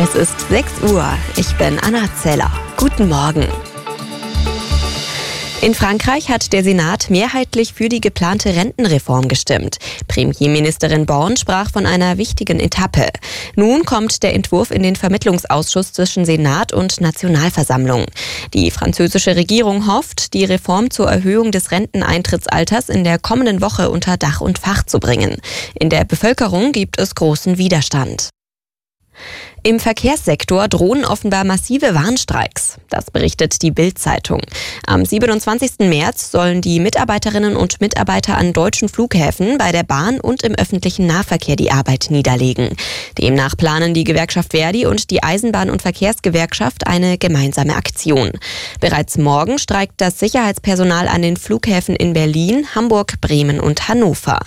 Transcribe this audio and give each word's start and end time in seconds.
Es 0.00 0.14
ist 0.14 0.48
6 0.48 0.92
Uhr. 0.92 1.04
Ich 1.36 1.56
bin 1.56 1.76
Anna 1.80 2.08
Zeller. 2.22 2.52
Guten 2.76 3.08
Morgen. 3.08 3.44
In 5.60 5.74
Frankreich 5.74 6.28
hat 6.28 6.52
der 6.52 6.62
Senat 6.62 7.10
mehrheitlich 7.10 7.72
für 7.72 7.88
die 7.88 8.00
geplante 8.00 8.54
Rentenreform 8.54 9.26
gestimmt. 9.26 9.78
Premierministerin 10.06 11.04
Born 11.04 11.36
sprach 11.36 11.72
von 11.72 11.84
einer 11.84 12.16
wichtigen 12.16 12.60
Etappe. 12.60 13.08
Nun 13.56 13.84
kommt 13.84 14.22
der 14.22 14.34
Entwurf 14.34 14.70
in 14.70 14.84
den 14.84 14.94
Vermittlungsausschuss 14.94 15.92
zwischen 15.92 16.24
Senat 16.24 16.72
und 16.72 17.00
Nationalversammlung. 17.00 18.06
Die 18.54 18.70
französische 18.70 19.34
Regierung 19.34 19.92
hofft, 19.92 20.32
die 20.32 20.44
Reform 20.44 20.92
zur 20.92 21.10
Erhöhung 21.10 21.50
des 21.50 21.72
Renteneintrittsalters 21.72 22.88
in 22.88 23.02
der 23.02 23.18
kommenden 23.18 23.60
Woche 23.60 23.90
unter 23.90 24.16
Dach 24.16 24.40
und 24.40 24.60
Fach 24.60 24.84
zu 24.84 25.00
bringen. 25.00 25.38
In 25.74 25.90
der 25.90 26.04
Bevölkerung 26.04 26.70
gibt 26.70 27.00
es 27.00 27.16
großen 27.16 27.58
Widerstand. 27.58 28.28
Im 29.64 29.80
Verkehrssektor 29.80 30.68
drohen 30.68 31.04
offenbar 31.04 31.44
massive 31.44 31.94
Warnstreiks. 31.94 32.76
Das 32.90 33.10
berichtet 33.10 33.60
die 33.62 33.70
Bild-Zeitung. 33.70 34.40
Am 34.86 35.04
27. 35.04 35.80
März 35.80 36.30
sollen 36.30 36.60
die 36.60 36.80
Mitarbeiterinnen 36.80 37.56
und 37.56 37.80
Mitarbeiter 37.80 38.38
an 38.38 38.52
deutschen 38.52 38.88
Flughäfen, 38.88 39.58
bei 39.58 39.72
der 39.72 39.82
Bahn 39.82 40.20
und 40.20 40.42
im 40.42 40.54
öffentlichen 40.54 41.06
Nahverkehr 41.06 41.56
die 41.56 41.72
Arbeit 41.72 42.06
niederlegen. 42.10 42.70
Demnach 43.18 43.56
planen 43.56 43.94
die 43.94 44.04
Gewerkschaft 44.04 44.52
Verdi 44.52 44.86
und 44.86 45.10
die 45.10 45.22
Eisenbahn- 45.22 45.70
und 45.70 45.82
Verkehrsgewerkschaft 45.82 46.86
eine 46.86 47.18
gemeinsame 47.18 47.74
Aktion. 47.74 48.32
Bereits 48.80 49.18
morgen 49.18 49.58
streikt 49.58 49.94
das 50.00 50.18
Sicherheitspersonal 50.18 51.08
an 51.08 51.22
den 51.22 51.36
Flughäfen 51.36 51.96
in 51.96 52.12
Berlin, 52.12 52.66
Hamburg, 52.74 53.20
Bremen 53.20 53.60
und 53.60 53.88
Hannover. 53.88 54.40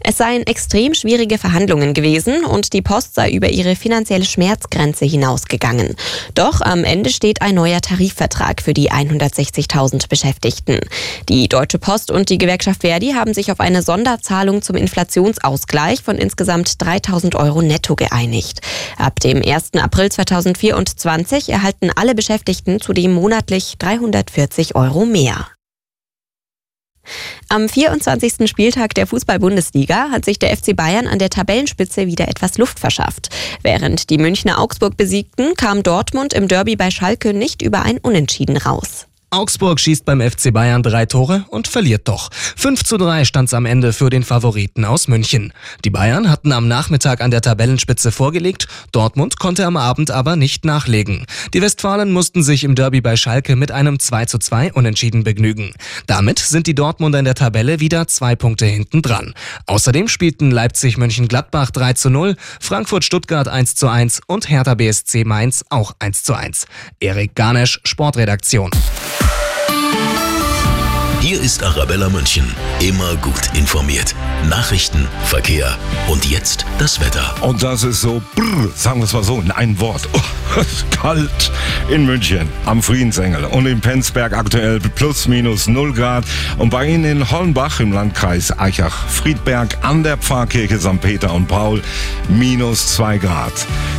Es 0.00 0.18
seien 0.18 0.46
extrem 0.46 0.94
schwierige 0.94 1.38
Verhandlungen 1.38 1.94
gewesen 1.94 2.44
und 2.44 2.72
die 2.72 2.82
Post 2.82 3.14
sei 3.14 3.30
über 3.30 3.48
ihre 3.48 3.76
finanzielle 3.76 4.24
Schmerzgrenze 4.24 5.04
hinausgegangen. 5.04 5.96
Doch 6.34 6.60
am 6.60 6.84
Ende 6.84 7.10
steht 7.10 7.42
ein 7.42 7.54
neuer 7.54 7.80
Tarifvertrag 7.80 8.62
für 8.62 8.74
die 8.74 8.90
160.000 8.90 10.08
Beschäftigten. 10.08 10.80
Die 11.28 11.48
Deutsche 11.48 11.78
Post 11.78 12.10
und 12.10 12.30
die 12.30 12.38
Gewerkschaft 12.38 12.82
Verdi 12.82 13.12
haben 13.12 13.34
sich 13.34 13.50
auf 13.50 13.60
eine 13.60 13.82
Sonderzahlung 13.82 14.62
zum 14.62 14.76
Inflationsausgleich 14.76 16.02
von 16.02 16.16
insgesamt 16.16 16.68
3.000 16.68 17.36
Euro 17.36 17.62
netto 17.62 17.96
geeinigt. 17.96 18.60
Ab 18.98 19.20
dem 19.20 19.42
1. 19.42 19.74
April 19.74 20.10
2024 20.10 21.48
erhalten 21.48 21.90
alle 21.94 22.14
Beschäftigten 22.14 22.80
zudem 22.80 23.12
monatlich 23.14 23.76
340 23.78 24.74
Euro 24.76 25.04
mehr. 25.04 25.46
Am 27.48 27.68
24. 27.68 28.48
Spieltag 28.48 28.94
der 28.94 29.06
Fußball-Bundesliga 29.06 30.10
hat 30.10 30.24
sich 30.24 30.38
der 30.38 30.56
FC 30.56 30.74
Bayern 30.74 31.06
an 31.06 31.18
der 31.18 31.30
Tabellenspitze 31.30 32.06
wieder 32.06 32.28
etwas 32.28 32.58
Luft 32.58 32.78
verschafft. 32.78 33.28
Während 33.62 34.10
die 34.10 34.18
Münchner 34.18 34.60
Augsburg 34.60 34.96
besiegten, 34.96 35.54
kam 35.54 35.82
Dortmund 35.82 36.32
im 36.32 36.48
Derby 36.48 36.76
bei 36.76 36.90
Schalke 36.90 37.34
nicht 37.34 37.62
über 37.62 37.82
ein 37.82 37.98
Unentschieden 37.98 38.56
raus. 38.56 39.06
Augsburg 39.30 39.80
schießt 39.80 40.04
beim 40.04 40.20
FC 40.20 40.52
Bayern 40.52 40.84
drei 40.84 41.04
Tore 41.04 41.44
und 41.48 41.66
verliert 41.66 42.06
doch. 42.06 42.30
5 42.32 42.84
zu 42.84 42.96
3 42.96 43.24
stand 43.24 43.48
es 43.48 43.54
am 43.54 43.66
Ende 43.66 43.92
für 43.92 44.08
den 44.08 44.22
Favoriten 44.22 44.84
aus 44.84 45.08
München. 45.08 45.52
Die 45.84 45.90
Bayern 45.90 46.30
hatten 46.30 46.52
am 46.52 46.68
Nachmittag 46.68 47.20
an 47.20 47.32
der 47.32 47.40
Tabellenspitze 47.40 48.12
vorgelegt, 48.12 48.68
Dortmund 48.92 49.40
konnte 49.40 49.66
am 49.66 49.76
Abend 49.76 50.12
aber 50.12 50.36
nicht 50.36 50.64
nachlegen. 50.64 51.26
Die 51.54 51.60
Westfalen 51.60 52.12
mussten 52.12 52.44
sich 52.44 52.62
im 52.62 52.76
Derby 52.76 53.00
bei 53.00 53.16
Schalke 53.16 53.56
mit 53.56 53.72
einem 53.72 53.98
2 53.98 54.26
zu 54.26 54.38
2 54.38 54.72
unentschieden 54.74 55.24
begnügen. 55.24 55.72
Damit 56.06 56.38
sind 56.38 56.68
die 56.68 56.76
Dortmunder 56.76 57.18
in 57.18 57.24
der 57.24 57.34
Tabelle 57.34 57.80
wieder 57.80 58.06
zwei 58.06 58.36
Punkte 58.36 58.66
hinten 58.66 59.02
dran. 59.02 59.34
Außerdem 59.66 60.06
spielten 60.06 60.52
Leipzig 60.52 60.98
Mönchengladbach 60.98 61.72
3 61.72 61.94
zu 61.94 62.10
0, 62.10 62.36
Frankfurt 62.60 63.02
Stuttgart 63.02 63.48
1 63.48 63.74
zu 63.74 63.88
1 63.88 64.20
und 64.28 64.48
Hertha 64.48 64.74
BSC 64.74 65.24
Mainz 65.24 65.64
auch 65.68 65.94
1 65.98 66.22
zu 66.22 66.34
1. 66.34 66.66
Erik 67.00 67.34
Garnesch, 67.34 67.80
Sportredaktion. 67.82 68.70
Hier 71.26 71.40
ist 71.40 71.64
Arabella 71.64 72.08
München. 72.08 72.54
Immer 72.80 73.16
gut 73.16 73.50
informiert. 73.54 74.14
Nachrichten, 74.48 75.08
Verkehr 75.24 75.76
und 76.08 76.24
jetzt 76.24 76.64
das 76.78 77.00
Wetter. 77.00 77.34
Und 77.40 77.64
das 77.64 77.82
ist 77.82 78.00
so, 78.00 78.22
brr, 78.36 78.70
sagen 78.76 79.00
wir 79.00 79.06
es 79.06 79.12
mal 79.12 79.24
so, 79.24 79.40
in 79.40 79.50
einem 79.50 79.80
Wort. 79.80 80.08
Oh, 80.12 80.20
kalt 81.02 81.50
in 81.90 82.06
München 82.06 82.48
am 82.64 82.80
Friedensengel 82.80 83.44
und 83.44 83.66
in 83.66 83.80
Penzberg 83.80 84.34
aktuell 84.34 84.78
plus 84.78 85.26
minus 85.26 85.66
0 85.66 85.92
Grad. 85.94 86.24
Und 86.58 86.70
bei 86.70 86.86
Ihnen 86.86 87.04
in 87.04 87.28
Hollenbach 87.28 87.80
im 87.80 87.92
Landkreis 87.92 88.56
Eichach-Friedberg 88.56 89.78
an 89.82 90.04
der 90.04 90.18
Pfarrkirche 90.18 90.78
St. 90.78 91.00
Peter 91.00 91.34
und 91.34 91.48
Paul 91.48 91.82
minus 92.28 92.94
2 92.94 93.18
Grad. 93.18 93.52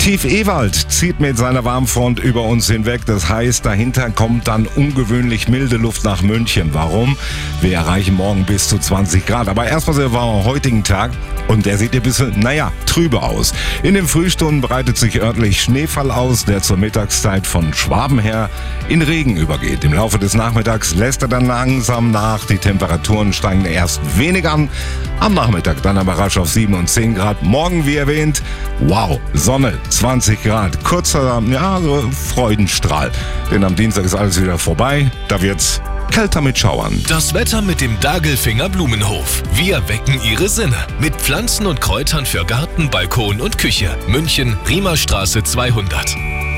Tief 0.00 0.24
Ewald 0.24 0.74
zieht 0.74 1.20
mit 1.20 1.36
seiner 1.36 1.62
Warmfront 1.66 2.20
über 2.20 2.40
uns 2.44 2.66
hinweg. 2.68 3.02
Das 3.04 3.28
heißt, 3.28 3.66
dahinter 3.66 4.08
kommt 4.08 4.48
dann 4.48 4.66
ungewöhnlich 4.66 5.46
milde 5.46 5.76
Luft 5.76 6.04
nach 6.04 6.22
München. 6.22 6.70
Warum? 6.72 7.18
Wir 7.60 7.74
erreichen 7.76 8.14
morgen 8.14 8.44
bis 8.44 8.66
zu 8.66 8.78
20 8.78 9.26
Grad. 9.26 9.48
Aber 9.48 9.66
erstmal 9.66 9.94
sehr 9.94 10.10
warm 10.10 10.38
am 10.38 10.44
heutigen 10.46 10.84
Tag 10.84 11.10
und 11.48 11.66
der 11.66 11.76
sieht 11.76 11.94
ein 11.94 12.00
bisschen, 12.00 12.40
naja, 12.40 12.72
trübe 12.86 13.22
aus. 13.22 13.52
In 13.82 13.92
den 13.92 14.06
Frühstunden 14.06 14.62
breitet 14.62 14.96
sich 14.96 15.20
örtlich 15.20 15.60
Schneefall 15.60 16.10
aus, 16.10 16.46
der 16.46 16.62
zur 16.62 16.78
Mittagszeit 16.78 17.46
von 17.46 17.74
Schwaben 17.74 18.18
her 18.18 18.48
in 18.88 19.02
Regen 19.02 19.36
übergeht. 19.36 19.84
Im 19.84 19.92
Laufe 19.92 20.18
des 20.18 20.32
Nachmittags 20.32 20.94
lässt 20.94 21.20
er 21.20 21.28
dann 21.28 21.46
langsam 21.46 22.10
nach. 22.10 22.46
Die 22.46 22.56
Temperaturen 22.56 23.34
steigen 23.34 23.66
erst 23.66 24.00
wenig 24.16 24.48
an. 24.48 24.70
Am 25.20 25.34
Nachmittag 25.34 25.82
dann 25.82 25.98
aber 25.98 26.14
rasch 26.14 26.38
auf 26.38 26.48
7 26.48 26.72
und 26.72 26.88
10 26.88 27.14
Grad. 27.14 27.42
Morgen, 27.42 27.84
wie 27.84 27.96
erwähnt, 27.96 28.42
wow, 28.80 29.20
Sonne, 29.34 29.74
20 29.90 30.42
Grad. 30.42 30.82
Kurzer, 30.82 31.42
ja, 31.50 31.78
so 31.80 32.10
Freudenstrahl. 32.10 33.10
Denn 33.50 33.62
am 33.62 33.76
Dienstag 33.76 34.06
ist 34.06 34.14
alles 34.14 34.40
wieder 34.40 34.58
vorbei. 34.58 35.10
Da 35.28 35.42
wird's 35.42 35.82
kälter 36.10 36.40
mit 36.40 36.58
Schauern. 36.58 37.04
Das 37.06 37.34
Wetter 37.34 37.60
mit 37.60 37.82
dem 37.82 38.00
Dagelfinger 38.00 38.70
Blumenhof. 38.70 39.42
Wir 39.52 39.86
wecken 39.88 40.20
Ihre 40.22 40.48
Sinne. 40.48 40.86
Mit 40.98 41.14
Pflanzen 41.14 41.66
und 41.66 41.82
Kräutern 41.82 42.24
für 42.24 42.44
Garten, 42.46 42.88
Balkon 42.90 43.42
und 43.42 43.58
Küche. 43.58 43.96
München, 44.08 44.56
Riemerstraße 44.68 45.42
200. 45.42 46.49